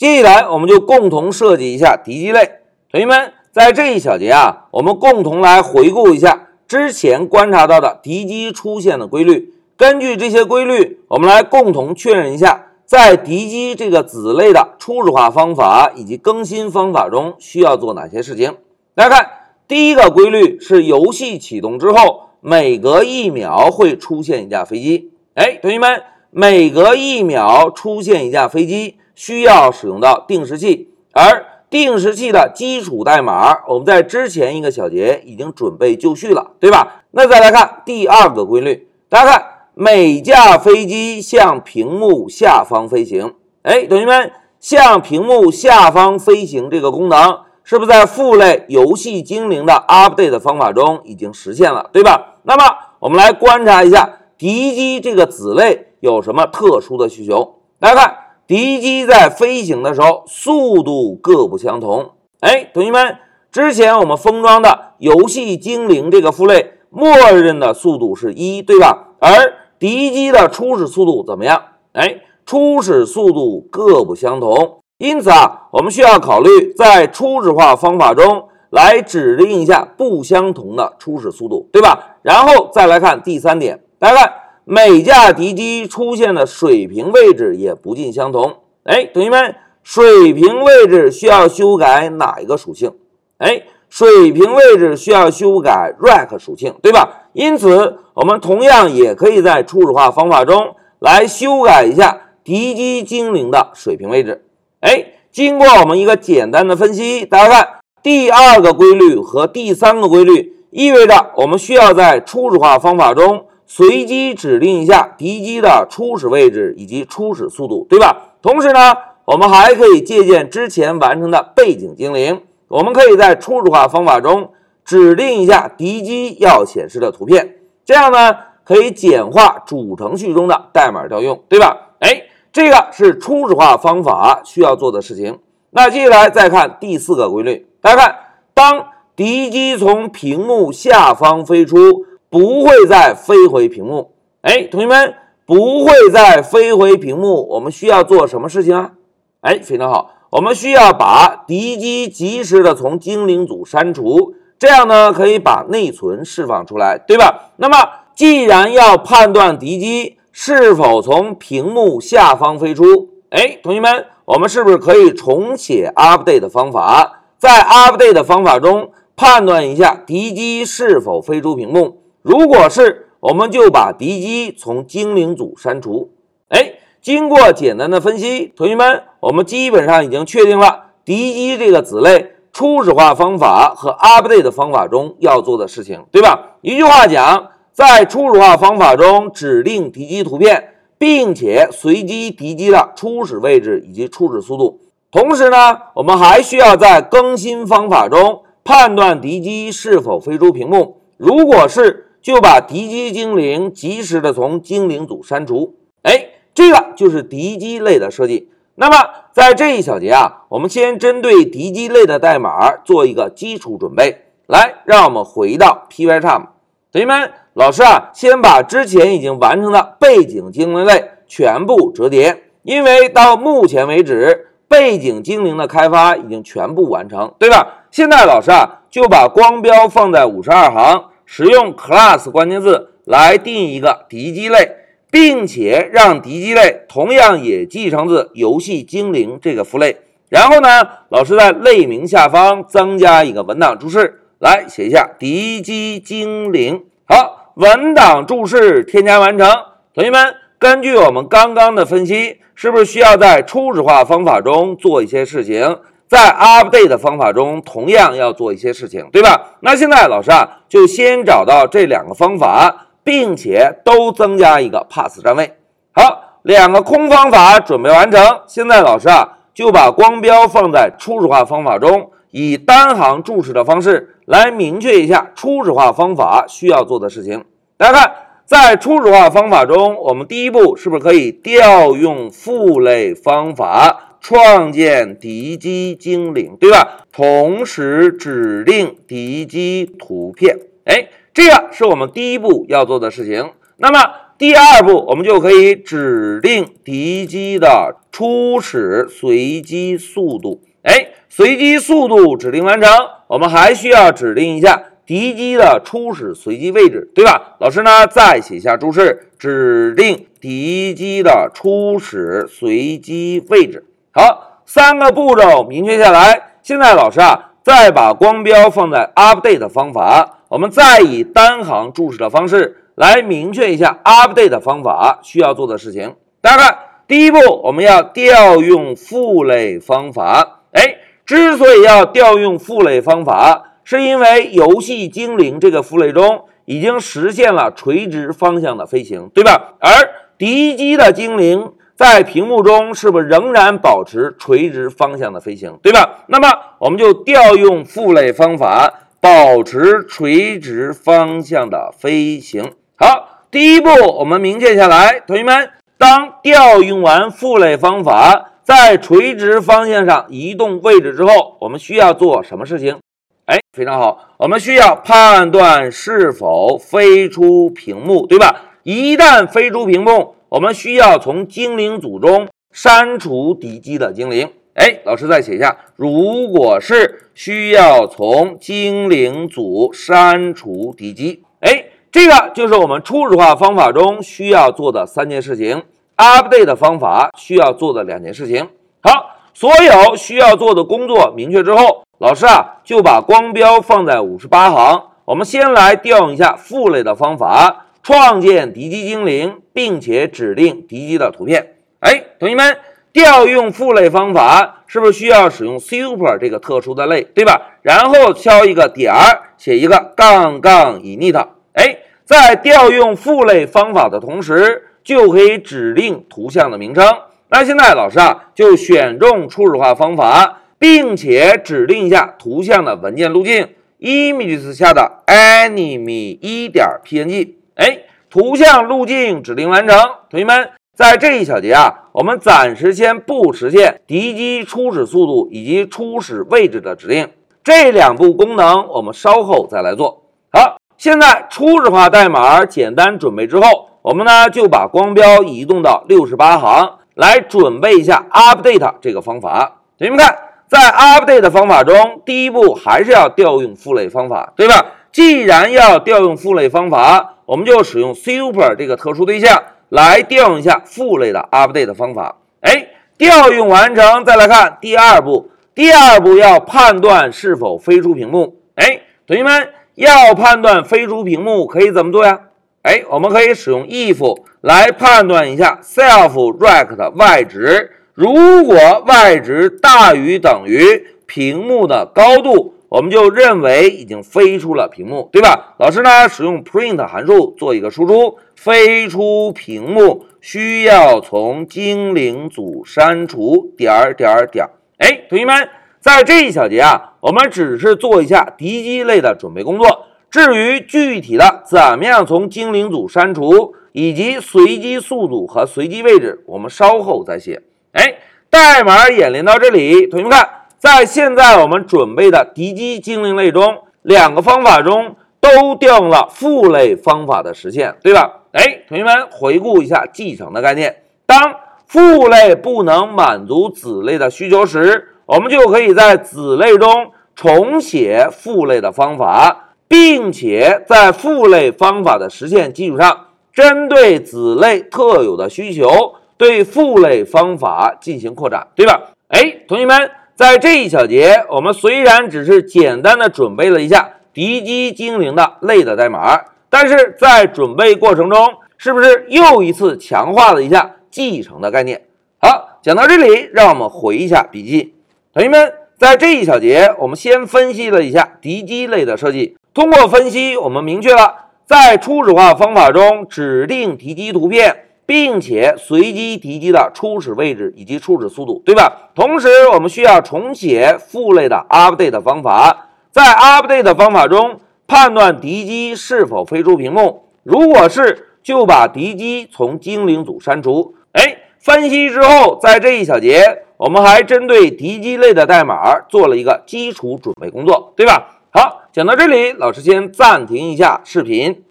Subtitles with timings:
[0.00, 2.52] 接下来我们就共同设计一下敌机类。
[2.90, 9.52] 同学们，在这一小节啊，我们共同来回顾一下之前观察到的敌机出现的规律。
[9.76, 18.56] 根据这些规律，我们来共同确认一下，在敌机这个子类的初始化方法以及更新方法中需要做哪些事情。
[18.94, 19.30] 大家看，
[19.68, 25.10] 第一个规律是游戏启动之后，每隔一秒会出现一架飞机。
[25.34, 28.96] 哎，同学们，每隔一秒出现一架飞机。
[29.20, 37.02] 需要使用到定时器，而定时器的基础代码，我们在之前一个小节已经准备就绪了，对吧？
[37.10, 39.44] 那再来看第二个规律，大家看，
[39.74, 43.34] 每架飞机向屏幕下方飞行。
[43.60, 52.36] 哎，同学们，向屏幕下方飞行这个功能，是不是在父类游戏精灵的 update 方法中已经实现了，对吧？
[52.44, 52.64] 那么
[53.00, 57.56] 我们来观察一下敌机这个子类有什么特殊的需求？
[57.78, 58.16] 大家看。
[58.50, 62.10] 敌机在飞行的时候速度各不相同。
[62.40, 63.16] 哎，同学们，
[63.52, 69.10] 之前我们封装的游戏精灵这个父类，默认的速度是一，对吧？
[69.20, 71.62] 而敌机的初始速度怎么样？
[71.92, 74.80] 哎，初始速度各不相同。
[74.98, 82.16] 因此啊，我们需要考虑在初始化方法中来指定一下不相同的初始速度，对吧？
[82.22, 84.32] 然后再来看第三点，大家看。
[84.72, 88.58] 每架敌机出现的水平位置也不尽相同。
[88.84, 92.92] 哎，同学们，水平位置需要修改哪一个属性？
[93.38, 97.24] 哎，水平位置需要修改 rack 属性，对吧？
[97.32, 104.44] 因此，我们同样也可以在初始化方法中来修改一下敌机精灵的水平位置。
[104.78, 107.68] 哎，经过我们一个简单的分析，大家看
[108.04, 113.46] 第二个规律和第三个规律，意味着我们需要在初始化方法中。
[113.72, 118.34] 随机指定一下敌机的初始位置以及初始速度，对吧？
[118.42, 118.92] 同时呢，
[119.26, 124.50] 我们还可以借鉴之前完成的背景精灵，我们可以在初始化方法中
[124.84, 131.92] 指定一下敌机要显示的图片，这样呢可以简化主程序中的代码调用，对吧？
[132.00, 135.38] 哎，这个是初始化方法需要做的事情。
[135.70, 138.16] 那接下来再看第四个规律，大家看，
[138.52, 142.06] 当敌机从屏幕下方飞出。
[142.30, 145.14] 不会再飞回屏幕，哎，同学们，
[145.44, 148.92] 不会再飞回屏幕，我们需要做什么事情啊？
[149.40, 157.50] 哎，非常好，我们需要把敌机及时的从精灵组删除，这样呢可以把内存释放出来，对吧？
[157.56, 157.76] 那么
[158.14, 171.96] 既然要判断敌机是否从屏幕下方飞出，哎，同学们，我们是不是可以重写 update 的方法，在 update 的方法中判断一下敌机是否飞出屏幕？
[172.22, 176.10] 如果是，我们就把敌机从精灵组删除。
[176.48, 186.56] 哎，经过简单的分析，同学们，我们基本上已经确定了敌机这个子类初始化方法和 update 方法中要做的事情，对吧？
[186.60, 194.80] 一句话讲，在初始化方法中指定敌机图片，并且随机敌机的初始位置以及初始速度。
[195.10, 200.98] 同时呢，我们还需要在更新方法中判断敌机是否飞出屏幕。
[201.16, 208.50] 如果是，就把敌机精灵及时的从精灵组删除，哎，这个就是敌机类的设计。
[208.74, 208.96] 那么
[209.32, 214.24] 在这一小节啊，我们先针对敌机类的代码做一个基础准备。
[214.46, 216.46] 来，让我们回到 Pycharm，
[216.90, 227.84] 同学们，老师啊，先把之前已经完成的背景精灵类全部折叠，因为到目前为止，背景精灵的开发已经全部完成，对吧？
[227.90, 231.09] 现在老师啊，就把光标放在五十二行。
[231.32, 234.72] 使用 class 关键字来定一个敌机类，
[235.12, 239.98] 并且让敌机类同样也继承自游戏精灵这个父类。
[240.28, 240.68] 然后呢，
[241.08, 246.84] 老师在类名下方增加一个文档注释，来写一下敌机精灵。
[247.04, 249.48] 好，文档注释添加完成。
[249.94, 255.78] 同学们，根据我们刚刚的分析，是不是需要在初始化方法中做一些事情？
[256.10, 259.52] 在 update 方法中，同样要做一些事情，对吧？
[259.60, 265.54] 那现在老师啊，就先找到这两个方法，并且都增加一个 pass 占位。
[265.92, 268.20] 好，两个空方法准备完成。
[268.48, 277.44] 现在老师啊，就把光标放在初始化方法中，以单行注释的方式来明确一下初始化方法需要做的事情。
[277.76, 278.12] 大家看，
[278.44, 284.09] 在初始化方法中，我们第一步是不是可以调用父类方法？
[284.20, 287.06] 创建敌机精灵，对吧？
[287.12, 293.50] 同时指定敌机图片，哎，这个是我们第一步要做的事情。
[293.78, 293.98] 那么
[294.38, 300.60] 第二步，我们就可以指定敌机的初始随机速度。
[300.82, 302.90] 哎，随机速度指定完成，
[303.28, 307.56] 我们还需要指定一下敌机的初始随机位置，对吧？
[307.58, 313.84] 老师呢，再写下注释，指定敌机的初始随机位置。
[314.12, 316.54] 好，三个步骤明确下来。
[316.62, 326.16] 现在老师啊，再把光标放在 update 方法，我们再以单行注释的方式来明确一下 update 方法需要做的事情。
[326.40, 330.62] 大家看，第一步，我们要调用父类方法。
[330.72, 339.74] 哎，之所以要调用父类方法，是因为游戏精灵这个父类中已经实现了垂直方向的飞行，对吧？
[339.78, 339.88] 而
[340.36, 346.24] 敌机的精灵在屏幕中是不是仍然保持垂直方向的飞行，对吧？
[346.28, 346.48] 那么
[346.78, 352.72] 我们就调用父类方法，保持垂直方向的飞行。
[352.96, 355.68] 好，第一步我们明确下来，同学们，
[355.98, 358.46] 当调用完父类方法。
[358.62, 362.96] 在垂直方向上移动位置之后，我们需要做什么事情？
[363.44, 368.56] 哎，非常好，我们需要判断是否飞出屏幕，对吧？
[368.84, 374.50] 一旦飞出屏幕，我们需要从精灵组中删除敌机的精灵。
[374.74, 385.84] 哎，老师再写一下，如果是需要从精灵组删除敌机，哎，这个就是我们初始化方法中需要做的三件事情。
[386.16, 388.68] update 方法需要做的两件事情。
[389.02, 395.04] 好，所有需要做的工作明确之后，老师啊就把光标放在五十八行。
[395.26, 401.74] 我们先来调用一下父类的方法，创建敌机精灵，并且指定敌机的图片。
[402.00, 402.76] 哎，同学们，
[403.12, 407.78] 调用父类方法是不是需要使用 super 这个特殊的类，对吧？
[407.82, 411.46] 然后敲一个点儿，写一个杠杠 init。
[411.74, 414.86] 哎，在调用父类方法的同时。
[415.02, 417.02] 就可以指定图像的名称。
[417.48, 427.48] 那现在老师啊，就选中初始化方法，并且指定一下图像的文件路径，images 下的 anime 一点 png。
[427.80, 429.98] 哎，图像路径指定完成。
[430.28, 437.30] 同学们，在这一小节啊，我们暂时先不实现敌机初始速度以及初始位置的指令，
[437.64, 440.24] 这两步功能我们稍后再来做。
[440.52, 443.88] 好，现在初始化代码简单准备之后。
[444.02, 449.76] 我们呢就把光标移动到六十八行，来准备一下 update 这个方法。
[449.98, 454.86] 同学们看，在 update 方法中，第一步还是要调用父类方法，对吧？
[455.12, 462.36] 既然要调用父类方法，我们就使用 super 这个特殊对象来调用一下父类的 update 方法。
[462.60, 462.86] 哎，
[463.18, 465.50] 调用完成，再来看第二步。
[465.74, 468.60] 第二步要判断是否飞出屏幕。
[468.76, 472.38] 哎，同学们要判断飞出屏幕，可以怎么做呀？
[472.82, 477.90] 哎，我们可以使用 if 来判断一下 self rect 外值。
[478.14, 478.76] 如果
[479.08, 485.76] 外值大于等于屏幕的高度，我们就认为已经飞出了屏幕，对吧？
[485.78, 494.66] 老师呢，使用 print 函数做一个输出，飞出屏幕需要从精灵组删除点点点。
[494.98, 495.68] 哎，同学们，
[496.00, 500.06] 在这一小节啊，我们只是做一下敌机类的准备工作。
[500.28, 507.62] 至于具体的怎么样从精灵组删除，以及随机速度和随机位置，我们稍后再写。
[507.92, 508.18] 哎，
[508.50, 510.48] 代码演练到这里，同学们看，
[510.80, 518.40] 在现在我们准备的敌机精灵类中，两个方法中都调用了父类方法的实现，对吧？
[518.52, 521.54] 哎，同学们回顾一下继承的概念，当
[521.86, 529.66] 父类不能满足子类的需求时，我们就可以在子类中重写父类的方法。
[529.90, 539.10] 并且在父类方法的实现基础上，针对子类特有的需求，对父类方法进行扩展，对吧？
[539.30, 540.08] 哎，同学们，
[540.40, 552.06] 在这一小节，我们虽然只是简单的准备了一下敌机精灵的类的代码，但是在准备过程中，是不是又一次强化了一下继承的概念？
[552.40, 554.94] 好，讲到这里，让我们回一下笔记。
[555.34, 559.58] 同学们，在这一小节，我们先分析了一下敌机类的设计。
[559.74, 569.10] 通过分析，我们明确了在初始化方法中指定敌机图片，并且随机敌机的初始位置以及初始速度，对吧？
[569.12, 580.94] 同时，我们需要重写父类的 update 方法，在 update 方法中判断敌机是否飞出屏幕，如果是，就把敌机从精灵组删除。
[581.10, 588.38] 哎，分析之后，在这一小节，我们还针对敌机类的代码做了一个基础准备工作，对吧？
[588.52, 591.64] 好，讲到这里，老师先暂停一下视频。